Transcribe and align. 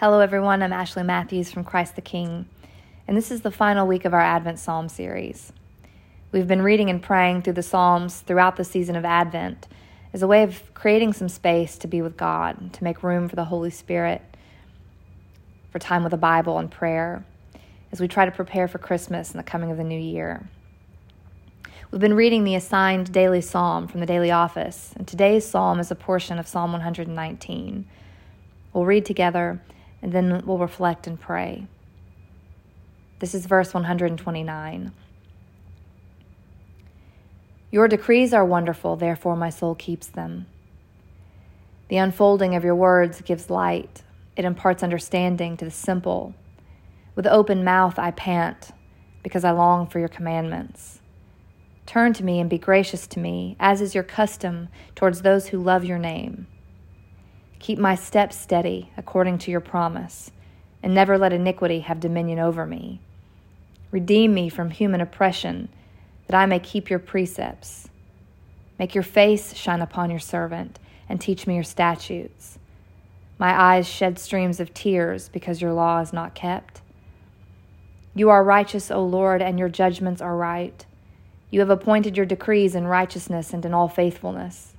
Hello, 0.00 0.20
everyone. 0.20 0.62
I'm 0.62 0.72
Ashley 0.72 1.02
Mathews 1.02 1.52
from 1.52 1.62
Christ 1.62 1.94
the 1.94 2.00
King, 2.00 2.46
and 3.06 3.14
this 3.14 3.30
is 3.30 3.42
the 3.42 3.50
final 3.50 3.86
week 3.86 4.06
of 4.06 4.14
our 4.14 4.20
Advent 4.22 4.58
Psalm 4.58 4.88
series. 4.88 5.52
We've 6.32 6.48
been 6.48 6.62
reading 6.62 6.88
and 6.88 7.02
praying 7.02 7.42
through 7.42 7.52
the 7.52 7.62
Psalms 7.62 8.20
throughout 8.20 8.56
the 8.56 8.64
season 8.64 8.96
of 8.96 9.04
Advent 9.04 9.68
as 10.14 10.22
a 10.22 10.26
way 10.26 10.42
of 10.42 10.72
creating 10.72 11.12
some 11.12 11.28
space 11.28 11.76
to 11.76 11.86
be 11.86 12.00
with 12.00 12.16
God, 12.16 12.72
to 12.72 12.82
make 12.82 13.02
room 13.02 13.28
for 13.28 13.36
the 13.36 13.44
Holy 13.44 13.68
Spirit, 13.68 14.22
for 15.70 15.78
time 15.78 16.02
with 16.02 16.12
the 16.12 16.16
Bible 16.16 16.56
and 16.56 16.70
prayer, 16.70 17.22
as 17.92 18.00
we 18.00 18.08
try 18.08 18.24
to 18.24 18.32
prepare 18.32 18.68
for 18.68 18.78
Christmas 18.78 19.32
and 19.32 19.38
the 19.38 19.44
coming 19.44 19.70
of 19.70 19.76
the 19.76 19.84
new 19.84 20.00
year. 20.00 20.48
We've 21.90 22.00
been 22.00 22.14
reading 22.14 22.44
the 22.44 22.54
assigned 22.54 23.12
daily 23.12 23.42
psalm 23.42 23.86
from 23.86 24.00
the 24.00 24.06
daily 24.06 24.30
office, 24.30 24.94
and 24.96 25.06
today's 25.06 25.46
psalm 25.46 25.78
is 25.78 25.90
a 25.90 25.94
portion 25.94 26.38
of 26.38 26.48
Psalm 26.48 26.72
119. 26.72 27.84
We'll 28.72 28.86
read 28.86 29.04
together 29.04 29.60
and 30.02 30.12
then 30.12 30.42
we'll 30.44 30.58
reflect 30.58 31.06
and 31.06 31.20
pray. 31.20 31.66
This 33.18 33.34
is 33.34 33.46
verse 33.46 33.74
129. 33.74 34.92
Your 37.70 37.86
decrees 37.86 38.32
are 38.32 38.44
wonderful, 38.44 38.96
therefore 38.96 39.36
my 39.36 39.50
soul 39.50 39.74
keeps 39.74 40.06
them. 40.06 40.46
The 41.88 41.98
unfolding 41.98 42.54
of 42.54 42.64
your 42.64 42.74
words 42.74 43.20
gives 43.20 43.50
light, 43.50 44.02
it 44.36 44.44
imparts 44.44 44.82
understanding 44.82 45.56
to 45.56 45.64
the 45.64 45.70
simple. 45.70 46.34
With 47.14 47.26
open 47.26 47.62
mouth 47.62 47.98
I 47.98 48.10
pant, 48.12 48.70
because 49.22 49.44
I 49.44 49.50
long 49.50 49.86
for 49.86 49.98
your 49.98 50.08
commandments. 50.08 51.00
Turn 51.86 52.12
to 52.14 52.24
me 52.24 52.40
and 52.40 52.48
be 52.48 52.58
gracious 52.58 53.06
to 53.08 53.18
me, 53.18 53.56
as 53.60 53.80
is 53.80 53.94
your 53.94 54.04
custom 54.04 54.68
towards 54.94 55.22
those 55.22 55.48
who 55.48 55.62
love 55.62 55.84
your 55.84 55.98
name. 55.98 56.46
Keep 57.60 57.78
my 57.78 57.94
steps 57.94 58.36
steady 58.36 58.90
according 58.96 59.36
to 59.36 59.50
your 59.50 59.60
promise, 59.60 60.30
and 60.82 60.94
never 60.94 61.18
let 61.18 61.34
iniquity 61.34 61.80
have 61.80 62.00
dominion 62.00 62.38
over 62.38 62.64
me. 62.64 63.00
Redeem 63.90 64.32
me 64.32 64.48
from 64.48 64.70
human 64.70 65.02
oppression, 65.02 65.68
that 66.26 66.36
I 66.36 66.46
may 66.46 66.58
keep 66.58 66.88
your 66.88 66.98
precepts. 66.98 67.90
Make 68.78 68.94
your 68.94 69.04
face 69.04 69.54
shine 69.54 69.82
upon 69.82 70.08
your 70.08 70.20
servant, 70.20 70.78
and 71.06 71.20
teach 71.20 71.46
me 71.46 71.54
your 71.54 71.62
statutes. 71.62 72.58
My 73.38 73.52
eyes 73.52 73.86
shed 73.86 74.18
streams 74.18 74.58
of 74.58 74.72
tears 74.72 75.28
because 75.28 75.60
your 75.60 75.74
law 75.74 76.00
is 76.00 76.14
not 76.14 76.34
kept. 76.34 76.80
You 78.14 78.30
are 78.30 78.42
righteous, 78.42 78.90
O 78.90 79.04
Lord, 79.04 79.42
and 79.42 79.58
your 79.58 79.68
judgments 79.68 80.22
are 80.22 80.36
right. 80.36 80.86
You 81.50 81.60
have 81.60 81.70
appointed 81.70 82.16
your 82.16 82.26
decrees 82.26 82.74
in 82.74 82.86
righteousness 82.86 83.52
and 83.52 83.66
in 83.66 83.74
all 83.74 83.88
faithfulness. 83.88 84.72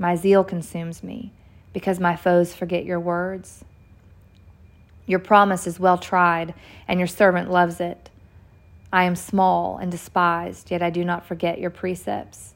My 0.00 0.16
zeal 0.16 0.42
consumes 0.42 1.04
me 1.04 1.32
because 1.76 2.00
my 2.00 2.16
foes 2.16 2.54
forget 2.54 2.86
your 2.86 2.98
words. 2.98 3.62
Your 5.04 5.18
promise 5.18 5.66
is 5.66 5.78
well 5.78 5.98
tried, 5.98 6.54
and 6.88 6.98
your 6.98 7.06
servant 7.06 7.50
loves 7.50 7.80
it. 7.80 8.08
I 8.90 9.04
am 9.04 9.14
small 9.14 9.76
and 9.76 9.90
despised, 9.90 10.70
yet 10.70 10.80
I 10.80 10.88
do 10.88 11.04
not 11.04 11.26
forget 11.26 11.58
your 11.58 11.68
precepts. 11.68 12.54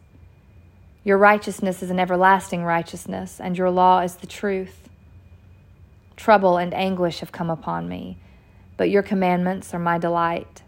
Your 1.04 1.18
righteousness 1.18 1.82
is 1.82 1.90
an 1.90 2.00
everlasting 2.00 2.64
righteousness, 2.64 3.38
and 3.38 3.58
your 3.58 3.68
law 3.68 4.00
is 4.00 4.14
the 4.14 4.26
truth. 4.26 4.88
Trouble 6.16 6.56
and 6.56 6.72
anguish 6.72 7.20
have 7.20 7.30
come 7.30 7.50
upon 7.50 7.90
me, 7.90 8.16
but 8.78 8.88
your 8.88 9.02
commandments 9.02 9.74
are 9.74 9.78
my 9.78 9.98
delight. 9.98 10.62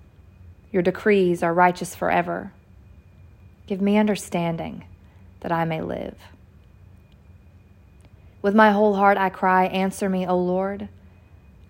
Your 0.71 0.83
decrees 0.83 1.43
are 1.43 1.55
righteous 1.55 1.95
forever. 1.95 2.53
Give 3.67 3.81
me 3.81 3.97
understanding 3.97 4.85
that 5.41 5.53
I 5.53 5.65
may 5.65 5.81
live. 5.81 6.19
With 8.43 8.55
my 8.57 8.73
whole 8.73 8.97
heart 8.97 9.17
I 9.17 9.31
cry, 9.31 9.67
Answer 9.67 10.09
me, 10.09 10.27
O 10.27 10.37
Lord. 10.37 10.89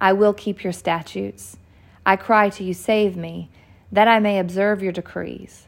I 0.01 0.15
will 0.15 0.33
keep 0.33 0.65
your 0.65 0.73
statutes. 0.73 1.57
I 2.05 2.17
cry 2.17 2.49
to 2.49 2.65
you, 2.65 2.75
Save 2.75 3.17
me, 3.17 3.51
that 3.93 4.09
I 4.09 4.19
may 4.19 4.39
observe 4.39 4.83
your 4.83 4.93
decrees. 4.93 5.67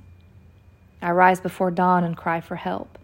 I 1.03 1.11
rise 1.11 1.41
before 1.41 1.71
dawn 1.71 2.03
and 2.03 2.17
cry 2.17 2.41
for 2.41 2.57
help. 2.57 2.99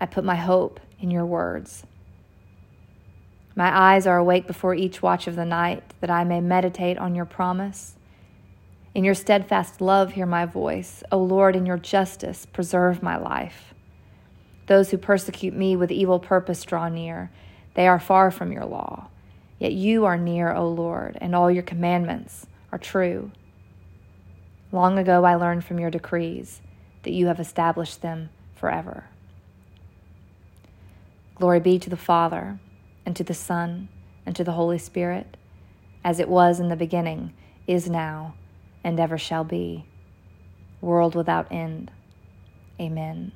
I 0.00 0.06
put 0.06 0.24
my 0.24 0.36
hope 0.36 0.80
in 0.98 1.10
your 1.10 1.26
words. 1.26 1.84
My 3.54 3.92
eyes 3.94 4.06
are 4.06 4.16
awake 4.16 4.46
before 4.46 4.74
each 4.74 5.02
watch 5.02 5.26
of 5.26 5.36
the 5.36 5.44
night, 5.44 5.82
that 6.00 6.10
I 6.10 6.24
may 6.24 6.40
meditate 6.40 6.96
on 6.96 7.14
your 7.14 7.26
promise. 7.26 7.94
In 8.94 9.04
your 9.04 9.14
steadfast 9.14 9.82
love, 9.82 10.12
hear 10.12 10.26
my 10.26 10.46
voice. 10.46 11.02
O 11.12 11.18
Lord, 11.18 11.54
in 11.54 11.66
your 11.66 11.76
justice, 11.76 12.46
preserve 12.46 13.02
my 13.02 13.16
life. 13.18 13.71
Those 14.72 14.90
who 14.90 14.96
persecute 14.96 15.52
me 15.52 15.76
with 15.76 15.92
evil 15.92 16.18
purpose 16.18 16.64
draw 16.64 16.88
near. 16.88 17.30
They 17.74 17.86
are 17.86 18.00
far 18.00 18.30
from 18.30 18.52
your 18.52 18.64
law. 18.64 19.08
Yet 19.58 19.74
you 19.74 20.06
are 20.06 20.16
near, 20.16 20.50
O 20.50 20.66
Lord, 20.66 21.18
and 21.20 21.34
all 21.34 21.50
your 21.50 21.62
commandments 21.62 22.46
are 22.72 22.78
true. 22.78 23.32
Long 24.72 24.98
ago 24.98 25.26
I 25.26 25.34
learned 25.34 25.62
from 25.66 25.78
your 25.78 25.90
decrees 25.90 26.62
that 27.02 27.12
you 27.12 27.26
have 27.26 27.38
established 27.38 28.00
them 28.00 28.30
forever. 28.54 29.04
Glory 31.34 31.60
be 31.60 31.78
to 31.78 31.90
the 31.90 31.94
Father, 31.98 32.58
and 33.04 33.14
to 33.14 33.22
the 33.22 33.34
Son, 33.34 33.90
and 34.24 34.34
to 34.34 34.42
the 34.42 34.52
Holy 34.52 34.78
Spirit, 34.78 35.36
as 36.02 36.18
it 36.18 36.30
was 36.30 36.60
in 36.60 36.70
the 36.70 36.76
beginning, 36.76 37.34
is 37.66 37.90
now, 37.90 38.36
and 38.82 38.98
ever 38.98 39.18
shall 39.18 39.44
be, 39.44 39.84
world 40.80 41.14
without 41.14 41.52
end. 41.52 41.90
Amen. 42.80 43.32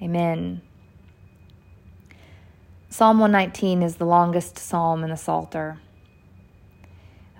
Amen. 0.00 0.62
Psalm 2.88 3.18
119 3.18 3.82
is 3.82 3.96
the 3.96 4.04
longest 4.04 4.58
psalm 4.58 5.02
in 5.02 5.10
the 5.10 5.16
Psalter. 5.16 5.78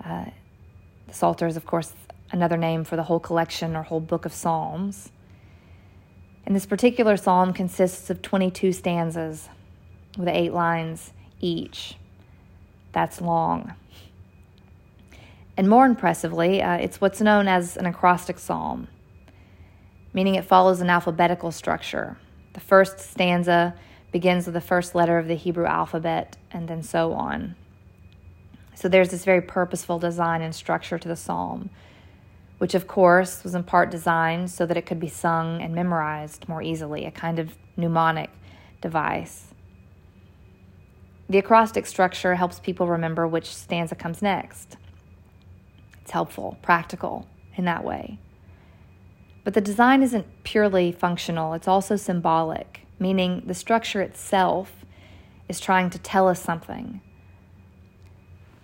Uh, 0.03 0.25
the 1.07 1.13
Psalter 1.13 1.47
is, 1.47 1.55
of 1.55 1.65
course, 1.65 1.93
another 2.31 2.57
name 2.57 2.83
for 2.83 2.95
the 2.95 3.03
whole 3.03 3.19
collection 3.19 3.75
or 3.75 3.83
whole 3.83 4.01
book 4.01 4.25
of 4.25 4.33
Psalms. 4.33 5.09
And 6.45 6.55
this 6.55 6.65
particular 6.65 7.15
psalm 7.15 7.53
consists 7.53 8.09
of 8.09 8.21
22 8.21 8.73
stanzas 8.73 9.49
with 10.17 10.27
eight 10.27 10.53
lines 10.53 11.13
each. 11.39 11.95
That's 12.91 13.21
long. 13.21 13.73
And 15.55 15.69
more 15.69 15.85
impressively, 15.85 16.61
uh, 16.61 16.75
it's 16.75 16.99
what's 16.99 17.21
known 17.21 17.47
as 17.47 17.77
an 17.77 17.85
acrostic 17.85 18.39
psalm, 18.39 18.87
meaning 20.13 20.35
it 20.35 20.45
follows 20.45 20.81
an 20.81 20.89
alphabetical 20.89 21.51
structure. 21.51 22.17
The 22.53 22.59
first 22.59 22.99
stanza 22.99 23.75
begins 24.11 24.45
with 24.45 24.55
the 24.55 24.61
first 24.61 24.95
letter 24.95 25.17
of 25.17 25.27
the 25.27 25.35
Hebrew 25.35 25.65
alphabet, 25.65 26.37
and 26.51 26.67
then 26.67 26.81
so 26.81 27.13
on. 27.13 27.55
So 28.73 28.87
there's 28.87 29.09
this 29.09 29.25
very 29.25 29.41
purposeful 29.41 29.99
design 29.99 30.41
and 30.41 30.55
structure 30.55 30.97
to 30.97 31.07
the 31.07 31.15
psalm, 31.15 31.69
which 32.57 32.73
of 32.75 32.87
course 32.87 33.43
was 33.43 33.53
in 33.53 33.63
part 33.63 33.91
designed 33.91 34.49
so 34.49 34.65
that 34.65 34.77
it 34.77 34.85
could 34.85 34.99
be 34.99 35.09
sung 35.09 35.61
and 35.61 35.75
memorized 35.75 36.47
more 36.47 36.61
easily, 36.61 37.05
a 37.05 37.11
kind 37.11 37.39
of 37.39 37.55
mnemonic 37.77 38.29
device. 38.81 39.53
The 41.29 41.37
acrostic 41.37 41.85
structure 41.85 42.35
helps 42.35 42.59
people 42.59 42.87
remember 42.87 43.27
which 43.27 43.53
stanza 43.53 43.95
comes 43.95 44.21
next. 44.21 44.77
It's 46.01 46.11
helpful, 46.11 46.57
practical 46.63 47.27
in 47.55 47.65
that 47.65 47.83
way. 47.83 48.17
But 49.49 49.55
the 49.55 49.61
design 49.61 50.03
isn't 50.03 50.43
purely 50.43 50.91
functional, 50.91 51.53
it's 51.53 51.67
also 51.67 51.95
symbolic, 51.95 52.81
meaning 52.99 53.41
the 53.47 53.55
structure 53.55 53.99
itself 53.99 54.85
is 55.47 55.59
trying 55.59 55.89
to 55.89 55.97
tell 55.97 56.27
us 56.27 56.39
something. 56.39 57.01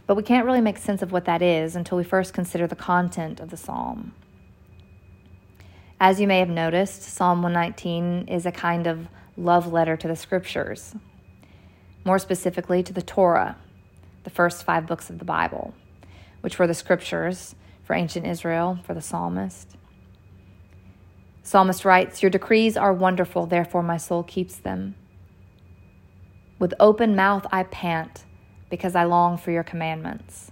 But 0.05 0.13
we 0.13 0.21
can't 0.21 0.45
really 0.45 0.61
make 0.61 0.77
sense 0.77 1.01
of 1.01 1.11
what 1.11 1.25
that 1.25 1.41
is 1.41 1.75
until 1.75 1.97
we 1.97 2.03
first 2.03 2.35
consider 2.35 2.67
the 2.67 2.75
content 2.75 3.39
of 3.39 3.49
the 3.49 3.57
psalm. 3.57 4.13
As 5.99 6.21
you 6.21 6.27
may 6.27 6.37
have 6.37 6.49
noticed, 6.49 7.01
Psalm 7.01 7.41
119 7.41 8.27
is 8.27 8.45
a 8.45 8.51
kind 8.51 8.85
of 8.85 9.07
love 9.35 9.73
letter 9.73 9.97
to 9.97 10.07
the 10.07 10.15
scriptures, 10.15 10.93
more 12.03 12.19
specifically 12.19 12.83
to 12.83 12.93
the 12.93 13.01
Torah, 13.01 13.57
the 14.23 14.29
first 14.29 14.63
five 14.63 14.85
books 14.85 15.09
of 15.09 15.17
the 15.17 15.25
Bible, 15.25 15.73
which 16.41 16.59
were 16.59 16.67
the 16.67 16.75
scriptures 16.75 17.55
for 17.83 17.95
ancient 17.95 18.27
Israel 18.27 18.77
for 18.85 18.93
the 18.93 19.01
psalmist. 19.01 19.75
Psalmist 21.45 21.85
writes, 21.85 22.23
Your 22.23 22.31
decrees 22.31 22.75
are 22.75 22.91
wonderful, 22.91 23.45
therefore 23.45 23.83
my 23.83 23.97
soul 23.97 24.23
keeps 24.23 24.55
them. 24.55 24.95
With 26.57 26.73
open 26.79 27.15
mouth 27.15 27.45
I 27.51 27.61
pant, 27.63 28.25
because 28.71 28.95
I 28.95 29.03
long 29.03 29.37
for 29.37 29.51
your 29.51 29.63
commandments. 29.63 30.51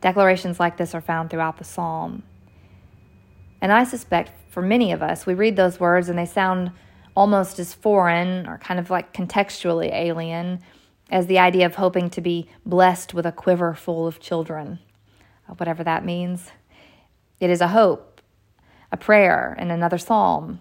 Declarations 0.00 0.58
like 0.58 0.78
this 0.78 0.96
are 0.96 1.00
found 1.00 1.30
throughout 1.30 1.58
the 1.58 1.64
psalm. 1.64 2.24
And 3.60 3.70
I 3.70 3.84
suspect 3.84 4.32
for 4.50 4.60
many 4.60 4.90
of 4.90 5.00
us, 5.00 5.26
we 5.26 5.34
read 5.34 5.54
those 5.54 5.78
words 5.78 6.08
and 6.08 6.18
they 6.18 6.26
sound 6.26 6.72
almost 7.14 7.60
as 7.60 7.72
foreign 7.72 8.48
or 8.48 8.58
kind 8.58 8.80
of 8.80 8.90
like 8.90 9.14
contextually 9.14 9.94
alien 9.94 10.58
as 11.08 11.28
the 11.28 11.38
idea 11.38 11.66
of 11.66 11.76
hoping 11.76 12.10
to 12.10 12.20
be 12.20 12.48
blessed 12.66 13.14
with 13.14 13.26
a 13.26 13.32
quiver 13.32 13.74
full 13.74 14.08
of 14.08 14.18
children, 14.18 14.80
whatever 15.56 15.84
that 15.84 16.04
means. 16.04 16.50
It 17.38 17.48
is 17.48 17.60
a 17.60 17.68
hope 17.68 18.13
a 18.94 18.96
prayer 18.96 19.56
and 19.58 19.72
another 19.72 19.98
psalm. 19.98 20.60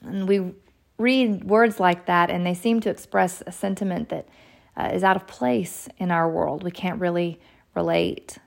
And 0.00 0.28
we 0.28 0.54
read 0.96 1.42
words 1.42 1.80
like 1.80 2.06
that 2.06 2.30
and 2.30 2.46
they 2.46 2.54
seem 2.54 2.78
to 2.80 2.88
express 2.88 3.42
a 3.48 3.50
sentiment 3.50 4.10
that 4.10 4.28
uh, 4.76 4.90
is 4.92 5.02
out 5.02 5.16
of 5.16 5.26
place 5.26 5.88
in 5.98 6.12
our 6.12 6.30
world. 6.30 6.62
We 6.62 6.70
can't 6.70 7.00
really 7.00 7.40
relate. 7.74 8.38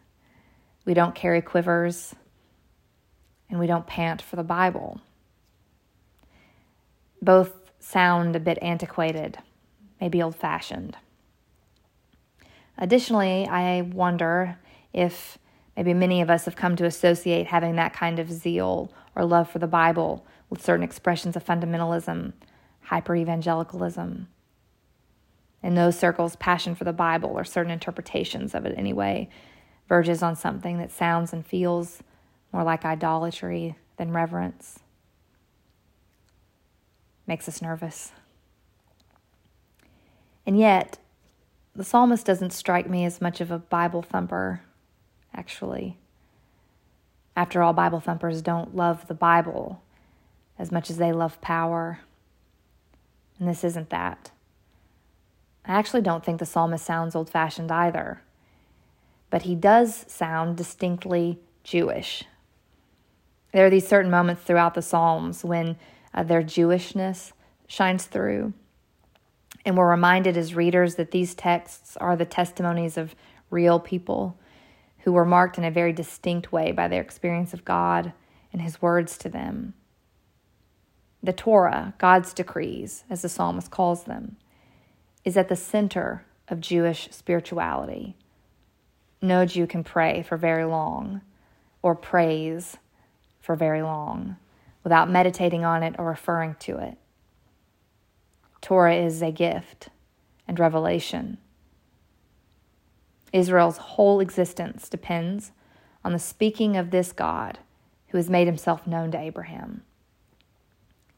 We 0.85 0.93
don't 0.93 1.13
carry 1.13 1.41
quivers 1.41 2.15
and 3.49 3.59
we 3.59 3.67
don't 3.67 3.85
pant 3.85 4.21
for 4.21 4.37
the 4.37 4.43
Bible. 4.43 5.01
Both 7.21 7.51
sound 7.81 8.33
a 8.37 8.39
bit 8.39 8.57
antiquated, 8.61 9.39
maybe 9.99 10.23
old 10.23 10.37
fashioned. 10.37 10.95
Additionally, 12.77 13.45
I 13.45 13.81
wonder 13.81 14.57
if 14.93 15.37
maybe 15.75 15.93
many 15.93 16.21
of 16.21 16.29
us 16.29 16.45
have 16.45 16.55
come 16.55 16.75
to 16.75 16.85
associate 16.85 17.47
having 17.47 17.75
that 17.75 17.93
kind 17.93 18.19
of 18.19 18.31
zeal 18.31 18.91
or 19.15 19.25
love 19.25 19.49
for 19.49 19.59
the 19.59 19.67
Bible 19.67 20.25
with 20.49 20.63
certain 20.63 20.83
expressions 20.83 21.35
of 21.35 21.45
fundamentalism, 21.45 22.33
hyper 22.81 23.15
evangelicalism. 23.15 24.27
In 25.61 25.75
those 25.75 25.97
circles, 25.97 26.35
passion 26.35 26.75
for 26.75 26.83
the 26.83 26.93
Bible 26.93 27.31
or 27.31 27.43
certain 27.43 27.71
interpretations 27.71 28.53
of 28.53 28.65
it 28.65 28.75
anyway 28.77 29.29
verges 29.87 30.23
on 30.23 30.35
something 30.35 30.77
that 30.77 30.91
sounds 30.91 31.33
and 31.33 31.45
feels 31.45 32.01
more 32.51 32.63
like 32.63 32.85
idolatry 32.85 33.75
than 33.97 34.11
reverence. 34.11 34.79
Makes 37.27 37.47
us 37.47 37.61
nervous. 37.61 38.11
And 40.45 40.57
yet, 40.57 40.97
the 41.75 41.83
psalmist 41.83 42.25
doesn't 42.25 42.51
strike 42.51 42.89
me 42.89 43.05
as 43.05 43.21
much 43.21 43.41
of 43.41 43.49
a 43.49 43.57
Bible 43.57 44.01
thumper, 44.01 44.61
actually. 45.33 45.97
After 47.35 47.63
all, 47.63 47.73
Bible 47.73 47.99
thumpers 47.99 48.41
don't 48.41 48.75
love 48.75 49.07
the 49.07 49.13
Bible 49.13 49.81
as 50.59 50.71
much 50.71 50.89
as 50.89 50.97
they 50.97 51.11
love 51.11 51.41
power. 51.41 51.99
And 53.39 53.47
this 53.47 53.63
isn't 53.63 53.89
that. 53.89 54.31
I 55.65 55.73
actually 55.73 56.01
don't 56.01 56.23
think 56.23 56.39
the 56.39 56.45
psalmist 56.45 56.85
sounds 56.85 57.15
old 57.15 57.29
fashioned 57.29 57.71
either, 57.71 58.21
but 59.29 59.43
he 59.43 59.55
does 59.55 60.05
sound 60.07 60.57
distinctly 60.57 61.39
Jewish. 61.63 62.25
There 63.53 63.65
are 63.65 63.69
these 63.69 63.87
certain 63.87 64.11
moments 64.11 64.43
throughout 64.43 64.73
the 64.73 64.81
Psalms 64.81 65.43
when 65.45 65.77
uh, 66.13 66.23
their 66.23 66.41
Jewishness 66.41 67.31
shines 67.67 68.05
through. 68.05 68.53
And 69.65 69.77
we're 69.77 69.89
reminded 69.89 70.35
as 70.35 70.55
readers 70.55 70.95
that 70.95 71.11
these 71.11 71.33
texts 71.33 71.95
are 71.97 72.15
the 72.15 72.25
testimonies 72.25 72.97
of 72.97 73.15
real 73.49 73.79
people 73.79 74.37
who 75.03 75.11
were 75.11 75.25
marked 75.25 75.57
in 75.57 75.63
a 75.63 75.71
very 75.71 75.93
distinct 75.93 76.51
way 76.51 76.71
by 76.71 76.87
their 76.87 77.01
experience 77.01 77.53
of 77.53 77.65
God 77.65 78.13
and 78.51 78.61
His 78.61 78.81
words 78.81 79.17
to 79.19 79.29
them. 79.29 79.73
The 81.21 81.33
Torah, 81.33 81.93
God's 81.97 82.33
decrees, 82.33 83.03
as 83.09 83.21
the 83.21 83.29
psalmist 83.29 83.71
calls 83.71 84.03
them, 84.03 84.37
is 85.23 85.37
at 85.37 85.49
the 85.49 85.55
center 85.55 86.25
of 86.47 86.59
Jewish 86.59 87.09
spirituality. 87.11 88.17
No 89.21 89.45
Jew 89.45 89.67
can 89.67 89.83
pray 89.83 90.21
for 90.21 90.37
very 90.37 90.65
long 90.65 91.21
or 91.81 91.95
praise 91.95 92.77
for 93.39 93.55
very 93.55 93.81
long 93.81 94.37
without 94.83 95.09
meditating 95.09 95.63
on 95.63 95.83
it 95.83 95.95
or 95.97 96.05
referring 96.05 96.55
to 96.59 96.77
it. 96.77 96.97
Torah 98.61 98.95
is 98.95 99.21
a 99.21 99.31
gift 99.31 99.89
and 100.47 100.59
revelation. 100.59 101.37
Israel's 103.33 103.77
whole 103.77 104.19
existence 104.19 104.87
depends 104.87 105.51
on 106.05 106.13
the 106.13 106.19
speaking 106.19 106.77
of 106.77 106.91
this 106.91 107.11
God 107.11 107.57
who 108.09 108.17
has 108.17 108.29
made 108.29 108.47
himself 108.47 108.85
known 108.85 109.11
to 109.11 109.19
Abraham. 109.19 109.81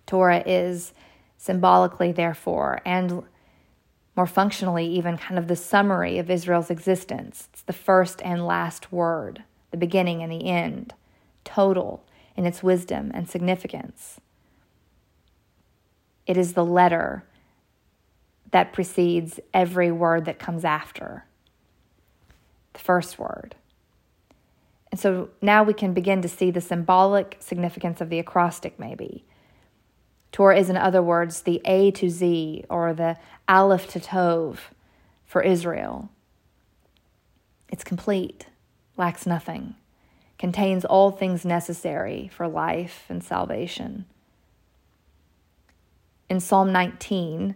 Torah 0.08 0.44
is 0.46 0.94
symbolically, 1.38 2.12
therefore, 2.14 2.82
and 2.86 3.24
more 4.16 4.26
functionally, 4.26 4.88
even 4.88 5.18
kind 5.18 5.38
of 5.38 5.50
the 5.50 5.58
summary 5.58 6.18
of 6.18 6.30
Israel's 6.30 6.70
existence. 6.70 7.50
It's 7.52 7.64
the 7.64 7.74
first 7.74 8.22
and 8.22 8.48
last 8.48 8.94
word, 8.94 9.44
the 9.72 9.78
beginning 9.78 10.24
and 10.24 10.32
the 10.32 10.48
end, 10.48 10.94
total 11.44 12.06
in 12.38 12.46
its 12.46 12.64
wisdom 12.64 13.12
and 13.14 13.30
significance. 13.30 14.22
It 16.26 16.38
is 16.38 16.54
the 16.54 16.66
letter 16.66 17.26
that 18.52 18.72
precedes 18.72 19.40
every 19.54 19.92
word 19.92 20.24
that 20.26 20.40
comes 20.40 20.64
after 20.64 21.26
the 22.76 22.82
first 22.82 23.18
word. 23.18 23.56
And 24.92 25.00
so 25.00 25.30
now 25.42 25.64
we 25.64 25.74
can 25.74 25.94
begin 25.94 26.22
to 26.22 26.30
see 26.30 26.52
the 26.52 26.62
symbolic 26.62 27.38
significance 27.40 28.00
of 28.00 28.10
the 28.10 28.20
acrostic, 28.20 28.80
maybe. 28.80 29.26
Torah 30.32 30.58
is, 30.58 30.70
in 30.70 30.78
other 30.78 31.02
words, 31.02 31.42
the 31.42 31.62
A 31.66 31.92
to 31.92 32.10
Z 32.10 32.66
or 32.70 32.94
the 32.94 33.18
Aleph 33.48 33.88
to 33.90 34.00
Tov 34.00 34.58
for 35.26 35.42
Israel. 35.42 36.10
It's 37.70 37.84
complete, 37.84 38.48
lacks 38.98 39.26
nothing, 39.26 39.76
contains 40.38 40.86
all 40.86 41.12
things 41.12 41.46
necessary 41.46 42.30
for 42.34 42.48
life 42.48 43.06
and 43.10 43.24
salvation. 43.24 44.06
In 46.30 46.40
Psalm 46.40 46.72
19, 46.72 47.56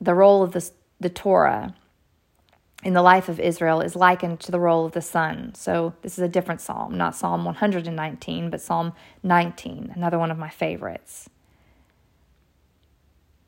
the 0.00 0.14
role 0.14 0.42
of 0.42 0.52
the, 0.52 0.70
the 1.00 1.10
Torah 1.10 1.74
in 2.86 2.92
the 2.92 3.02
life 3.02 3.28
of 3.28 3.40
Israel 3.40 3.80
is 3.80 3.96
likened 3.96 4.38
to 4.38 4.52
the 4.52 4.60
role 4.60 4.86
of 4.86 4.92
the 4.92 5.02
sun. 5.02 5.52
So 5.56 5.94
this 6.02 6.12
is 6.12 6.22
a 6.22 6.28
different 6.28 6.60
psalm, 6.60 6.96
not 6.96 7.16
Psalm 7.16 7.44
119, 7.44 8.48
but 8.48 8.60
Psalm 8.60 8.92
19, 9.24 9.90
another 9.96 10.20
one 10.20 10.30
of 10.30 10.38
my 10.38 10.48
favorites. 10.48 11.28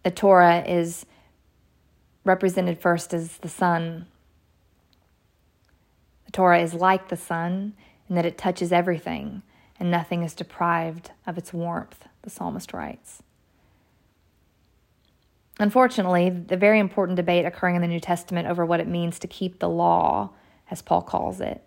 The 0.03 0.11
Torah 0.11 0.65
is 0.67 1.07
represented 2.25 2.81
first 2.81 3.15
as 3.15 3.39
the 3.39 3.49
sun. 3.49 4.07
The 6.27 6.33
Torah 6.33 6.61
is 6.61 6.75
like 6.75 7.07
the 7.07 7.17
sun 7.17 7.75
in 8.09 8.17
that 8.17 8.27
it 8.27 8.39
touches 8.39 8.73
everything 8.73 9.43
and 9.79 9.89
nothing 9.89 10.25
is 10.25 10.35
deprived 10.35 11.13
of 11.29 11.39
its 11.39 11.53
warmth, 11.53 12.09
the 12.23 12.31
psalmist 12.31 12.73
writes. 12.73 13.23
Unfortunately, 15.59 16.31
the 16.31 16.57
very 16.57 16.79
important 16.79 17.17
debate 17.17 17.45
occurring 17.45 17.75
in 17.75 17.83
the 17.83 17.89
New 17.89 18.01
Testament 18.01 18.49
over 18.49 18.65
what 18.65 18.81
it 18.81 18.87
means 18.87 19.19
to 19.19 19.27
keep 19.27 19.59
the 19.59 19.69
law, 19.69 20.31
as 20.71 20.83
Paul 20.83 21.03
calls 21.03 21.41
it, 21.41 21.63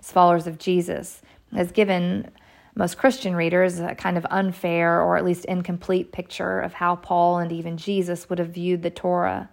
as 0.00 0.12
followers 0.12 0.46
of 0.46 0.58
Jesus, 0.58 1.22
has 1.52 1.72
given 1.72 2.30
most 2.74 2.96
Christian 2.96 3.34
readers 3.34 3.80
a 3.80 3.94
kind 3.94 4.16
of 4.16 4.26
unfair 4.30 5.00
or 5.02 5.16
at 5.16 5.24
least 5.24 5.44
incomplete 5.44 6.12
picture 6.12 6.60
of 6.60 6.74
how 6.74 6.96
Paul 6.96 7.38
and 7.38 7.52
even 7.52 7.76
Jesus 7.76 8.30
would 8.30 8.38
have 8.38 8.50
viewed 8.50 8.82
the 8.82 8.90
Torah. 8.90 9.50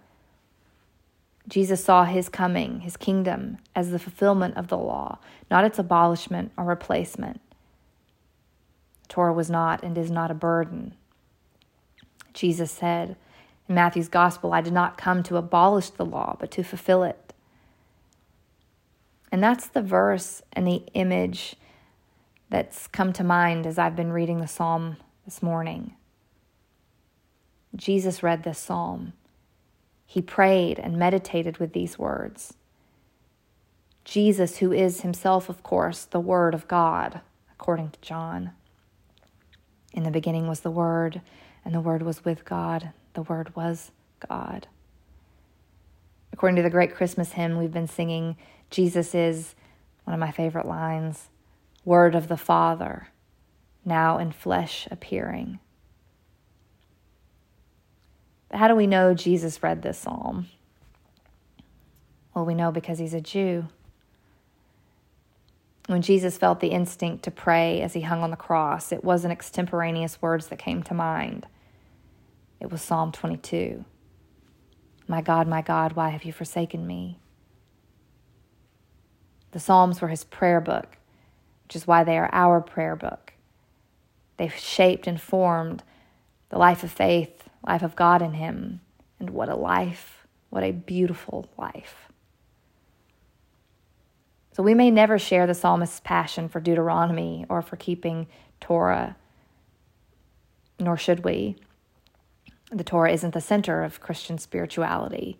Jesus 1.48 1.84
saw 1.84 2.04
his 2.04 2.28
coming, 2.28 2.80
his 2.80 2.96
kingdom, 2.96 3.58
as 3.74 3.90
the 3.90 3.98
fulfillment 3.98 4.56
of 4.56 4.68
the 4.68 4.78
law, 4.78 5.18
not 5.50 5.64
its 5.64 5.78
abolishment 5.78 6.52
or 6.56 6.64
replacement. 6.64 7.40
The 9.02 9.08
Torah 9.08 9.32
was 9.32 9.50
not 9.50 9.82
and 9.82 9.98
is 9.98 10.10
not 10.10 10.30
a 10.30 10.34
burden. 10.34 10.94
Jesus 12.32 12.70
said, 12.70 13.16
in 13.70 13.76
Matthew's 13.76 14.08
gospel, 14.08 14.52
I 14.52 14.60
did 14.60 14.72
not 14.72 14.98
come 14.98 15.22
to 15.22 15.36
abolish 15.36 15.90
the 15.90 16.04
law, 16.04 16.36
but 16.40 16.50
to 16.50 16.64
fulfill 16.64 17.04
it. 17.04 17.32
And 19.30 19.40
that's 19.40 19.68
the 19.68 19.80
verse 19.80 20.42
and 20.52 20.66
the 20.66 20.82
image 20.92 21.54
that's 22.50 22.88
come 22.88 23.12
to 23.12 23.22
mind 23.22 23.68
as 23.68 23.78
I've 23.78 23.94
been 23.94 24.12
reading 24.12 24.40
the 24.40 24.48
psalm 24.48 24.96
this 25.24 25.40
morning. 25.40 25.94
Jesus 27.76 28.24
read 28.24 28.42
this 28.42 28.58
psalm. 28.58 29.12
He 30.04 30.20
prayed 30.20 30.80
and 30.80 30.98
meditated 30.98 31.58
with 31.58 31.72
these 31.72 31.96
words. 31.96 32.54
Jesus, 34.04 34.56
who 34.56 34.72
is 34.72 35.02
himself, 35.02 35.48
of 35.48 35.62
course, 35.62 36.04
the 36.04 36.18
Word 36.18 36.54
of 36.54 36.66
God, 36.66 37.20
according 37.52 37.90
to 37.90 38.00
John. 38.00 38.50
In 39.92 40.02
the 40.02 40.10
beginning 40.10 40.48
was 40.48 40.60
the 40.60 40.72
Word, 40.72 41.20
and 41.64 41.72
the 41.72 41.80
Word 41.80 42.02
was 42.02 42.24
with 42.24 42.44
God, 42.44 42.90
the 43.14 43.22
Word 43.22 43.54
was 43.56 43.92
God. 44.28 44.66
According 46.32 46.56
to 46.56 46.62
the 46.62 46.70
great 46.70 46.94
Christmas 46.94 47.32
hymn 47.32 47.58
we've 47.58 47.72
been 47.72 47.86
singing, 47.86 48.36
Jesus 48.70 49.14
is 49.14 49.54
one 50.04 50.14
of 50.14 50.20
my 50.20 50.30
favorite 50.30 50.66
lines 50.66 51.28
Word 51.84 52.14
of 52.14 52.28
the 52.28 52.36
Father, 52.36 53.08
now 53.84 54.18
in 54.18 54.32
flesh 54.32 54.86
appearing. 54.90 55.58
But 58.48 58.58
how 58.58 58.68
do 58.68 58.74
we 58.74 58.86
know 58.86 59.14
Jesus 59.14 59.62
read 59.62 59.82
this 59.82 59.98
psalm? 59.98 60.48
Well, 62.34 62.44
we 62.44 62.54
know 62.54 62.70
because 62.70 62.98
he's 62.98 63.14
a 63.14 63.20
Jew. 63.20 63.66
When 65.86 66.02
Jesus 66.02 66.38
felt 66.38 66.60
the 66.60 66.68
instinct 66.68 67.24
to 67.24 67.30
pray 67.30 67.80
as 67.80 67.94
he 67.94 68.02
hung 68.02 68.22
on 68.22 68.30
the 68.30 68.36
cross, 68.36 68.92
it 68.92 69.02
wasn't 69.02 69.32
extemporaneous 69.32 70.22
words 70.22 70.46
that 70.48 70.58
came 70.58 70.82
to 70.84 70.94
mind. 70.94 71.46
It 72.60 72.70
was 72.70 72.82
Psalm 72.82 73.10
22. 73.10 73.84
My 75.08 75.22
God, 75.22 75.48
my 75.48 75.62
God, 75.62 75.94
why 75.94 76.10
have 76.10 76.24
you 76.24 76.32
forsaken 76.32 76.86
me? 76.86 77.18
The 79.52 79.60
Psalms 79.60 80.00
were 80.00 80.08
his 80.08 80.24
prayer 80.24 80.60
book, 80.60 80.98
which 81.64 81.74
is 81.74 81.86
why 81.86 82.04
they 82.04 82.18
are 82.18 82.30
our 82.32 82.60
prayer 82.60 82.94
book. 82.94 83.32
They've 84.36 84.54
shaped 84.54 85.06
and 85.06 85.20
formed 85.20 85.82
the 86.50 86.58
life 86.58 86.84
of 86.84 86.90
faith, 86.90 87.48
life 87.66 87.82
of 87.82 87.96
God 87.96 88.22
in 88.22 88.34
him. 88.34 88.80
And 89.18 89.30
what 89.30 89.48
a 89.48 89.56
life, 89.56 90.26
what 90.50 90.62
a 90.62 90.72
beautiful 90.72 91.48
life. 91.58 92.10
So 94.52 94.62
we 94.62 94.74
may 94.74 94.90
never 94.90 95.18
share 95.18 95.46
the 95.46 95.54
psalmist's 95.54 96.00
passion 96.00 96.48
for 96.48 96.60
Deuteronomy 96.60 97.46
or 97.48 97.62
for 97.62 97.76
keeping 97.76 98.26
Torah, 98.60 99.16
nor 100.78 100.96
should 100.96 101.24
we. 101.24 101.56
The 102.70 102.84
Torah 102.84 103.12
isn't 103.12 103.34
the 103.34 103.40
center 103.40 103.82
of 103.82 104.00
Christian 104.00 104.38
spirituality. 104.38 105.38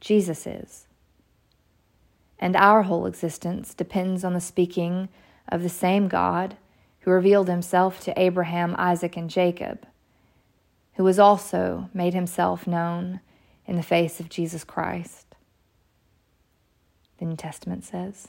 Jesus 0.00 0.46
is. 0.46 0.86
And 2.38 2.56
our 2.56 2.82
whole 2.82 3.06
existence 3.06 3.74
depends 3.74 4.24
on 4.24 4.34
the 4.34 4.40
speaking 4.40 5.08
of 5.48 5.62
the 5.62 5.68
same 5.68 6.08
God 6.08 6.56
who 7.00 7.10
revealed 7.10 7.48
himself 7.48 8.00
to 8.00 8.20
Abraham, 8.20 8.74
Isaac, 8.78 9.16
and 9.16 9.28
Jacob, 9.28 9.86
who 10.94 11.06
has 11.06 11.18
also 11.18 11.88
made 11.92 12.14
himself 12.14 12.66
known 12.66 13.20
in 13.66 13.76
the 13.76 13.82
face 13.82 14.20
of 14.20 14.28
Jesus 14.28 14.64
Christ. 14.64 15.34
The 17.18 17.24
New 17.24 17.36
Testament 17.36 17.84
says. 17.84 18.28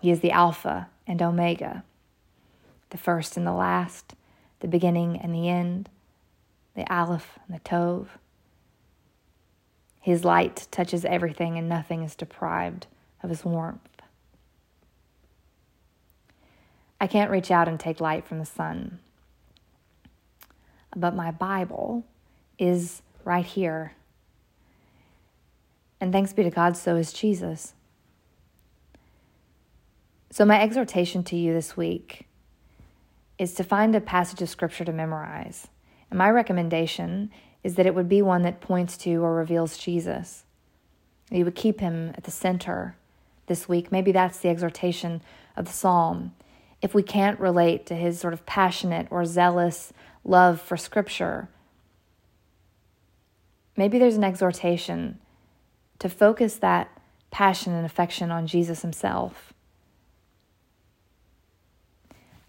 He 0.00 0.10
is 0.10 0.20
the 0.20 0.30
Alpha 0.30 0.88
and 1.06 1.20
Omega, 1.20 1.84
the 2.90 2.98
first 2.98 3.36
and 3.36 3.46
the 3.46 3.52
last, 3.52 4.14
the 4.60 4.68
beginning 4.68 5.18
and 5.18 5.34
the 5.34 5.48
end, 5.48 5.88
the 6.74 6.90
Aleph 6.92 7.38
and 7.46 7.56
the 7.56 7.60
Tov. 7.60 8.06
His 10.00 10.24
light 10.24 10.66
touches 10.70 11.04
everything 11.04 11.58
and 11.58 11.68
nothing 11.68 12.02
is 12.02 12.14
deprived 12.14 12.86
of 13.22 13.30
his 13.30 13.44
warmth. 13.44 13.80
I 17.00 17.06
can't 17.06 17.30
reach 17.30 17.50
out 17.50 17.68
and 17.68 17.78
take 17.78 18.00
light 18.00 18.26
from 18.26 18.38
the 18.38 18.44
sun. 18.44 18.98
But 20.96 21.14
my 21.14 21.30
Bible 21.30 22.04
is 22.58 23.02
right 23.24 23.44
here. 23.44 23.94
And 26.00 26.12
thanks 26.12 26.32
be 26.32 26.42
to 26.42 26.50
God, 26.50 26.76
so 26.76 26.96
is 26.96 27.12
Jesus. 27.12 27.74
So, 30.30 30.44
my 30.44 30.60
exhortation 30.60 31.22
to 31.24 31.36
you 31.36 31.52
this 31.52 31.76
week 31.76 32.27
is 33.38 33.54
to 33.54 33.64
find 33.64 33.94
a 33.94 34.00
passage 34.00 34.42
of 34.42 34.48
scripture 34.48 34.84
to 34.84 34.92
memorize. 34.92 35.68
And 36.10 36.18
my 36.18 36.30
recommendation 36.30 37.30
is 37.62 37.74
that 37.76 37.86
it 37.86 37.94
would 37.94 38.08
be 38.08 38.22
one 38.22 38.42
that 38.42 38.60
points 38.60 38.96
to 38.98 39.16
or 39.16 39.34
reveals 39.34 39.78
Jesus. 39.78 40.44
You 41.30 41.44
would 41.44 41.54
keep 41.54 41.80
him 41.80 42.12
at 42.16 42.24
the 42.24 42.30
center 42.30 42.96
this 43.46 43.68
week. 43.68 43.92
Maybe 43.92 44.12
that's 44.12 44.38
the 44.38 44.48
exhortation 44.48 45.22
of 45.56 45.66
the 45.66 45.72
psalm 45.72 46.32
if 46.80 46.94
we 46.94 47.02
can't 47.02 47.40
relate 47.40 47.86
to 47.86 47.94
his 47.94 48.20
sort 48.20 48.32
of 48.32 48.46
passionate 48.46 49.08
or 49.10 49.24
zealous 49.24 49.92
love 50.24 50.60
for 50.60 50.76
Scripture, 50.76 51.48
maybe 53.76 53.98
there's 53.98 54.16
an 54.16 54.24
exhortation 54.24 55.18
to 55.98 56.08
focus 56.08 56.56
that 56.56 56.88
passion 57.30 57.72
and 57.72 57.84
affection 57.84 58.30
on 58.30 58.46
Jesus 58.46 58.82
himself. 58.82 59.52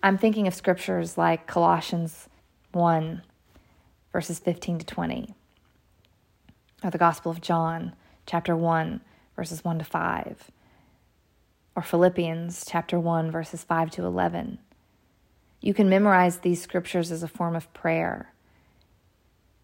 I'm 0.02 0.18
thinking 0.18 0.48
of 0.48 0.54
scriptures 0.54 1.18
like 1.18 1.48
Colossians 1.48 2.30
1, 2.72 3.22
verses 4.14 4.40
15 4.40 4.80
to 4.80 4.86
20, 4.86 5.34
or 6.84 6.90
the 6.90 6.98
Gospel 6.98 7.32
of 7.32 7.42
John, 7.42 7.94
chapter 8.26 8.56
1, 8.56 9.02
verses 9.36 9.64
1 9.64 9.80
to 9.80 9.86
5 9.86 10.52
or 11.80 11.82
Philippians 11.82 12.66
chapter 12.68 13.00
1 13.00 13.32
verses 13.32 13.64
5 13.64 13.92
to 13.92 14.06
11. 14.06 14.60
You 15.62 15.74
can 15.74 15.88
memorize 15.88 16.40
these 16.40 16.62
scriptures 16.62 17.10
as 17.10 17.24
a 17.24 17.28
form 17.30 17.56
of 17.56 17.72
prayer. 17.74 18.34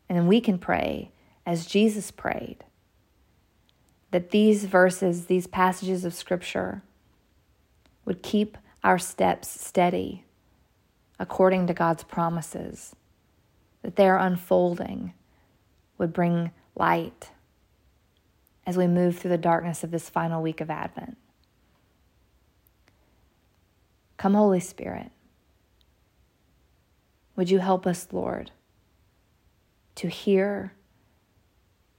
And 0.07 0.17
then 0.17 0.25
we 0.25 0.39
can 0.39 0.57
pray 0.57 1.11
as 1.45 1.65
Jesus 1.65 2.11
prayed. 2.11 2.63
That 4.11 4.31
these 4.31 4.63
verses, 4.63 5.25
these 5.25 5.45
passages 5.45 6.05
of 6.05 6.13
scripture 6.13 6.83
would 8.05 8.23
keep 8.23 8.57
our 8.85 8.99
steps 8.99 9.49
steady 9.49 10.23
according 11.17 11.65
to 11.65 11.73
God's 11.73 12.03
promises, 12.03 12.95
that 13.81 13.95
their 13.95 14.17
unfolding 14.17 15.13
would 15.97 16.13
bring 16.13 16.51
light 16.75 17.31
as 18.63 18.77
we 18.77 18.85
move 18.85 19.17
through 19.17 19.31
the 19.31 19.37
darkness 19.39 19.83
of 19.83 19.89
this 19.89 20.07
final 20.07 20.41
week 20.41 20.61
of 20.61 20.69
Advent. 20.69 21.17
Come, 24.17 24.35
Holy 24.35 24.59
Spirit. 24.59 25.11
Would 27.35 27.49
you 27.49 27.59
help 27.59 27.87
us, 27.87 28.07
Lord, 28.11 28.51
to 29.95 30.07
hear 30.07 30.73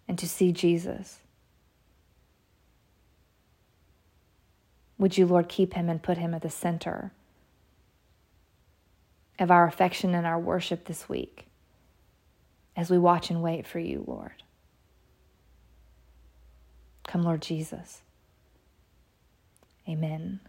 and 0.07 0.17
to 0.19 0.29
see 0.29 0.53
Jesus? 0.53 1.19
Would 4.99 5.19
you, 5.19 5.27
Lord, 5.27 5.49
keep 5.49 5.75
him 5.75 5.89
and 5.89 6.03
put 6.03 6.19
him 6.19 6.35
at 6.35 6.43
the 6.43 6.51
center 6.51 7.13
of 9.39 9.51
our 9.51 9.67
affection 9.67 10.15
and 10.15 10.27
our 10.27 10.39
worship 10.39 10.87
this 10.87 11.09
week 11.09 11.47
as 12.77 12.91
we 12.91 12.99
watch 12.99 13.31
and 13.31 13.43
wait 13.43 13.67
for 13.67 13.79
you, 13.79 14.05
Lord? 14.07 14.43
Come, 17.07 17.23
Lord 17.23 17.43
Jesus. 17.43 18.03
Amen. 19.89 20.41